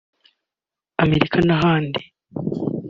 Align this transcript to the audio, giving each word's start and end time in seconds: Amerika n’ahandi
Amerika 1.03 1.37
n’ahandi 1.47 2.01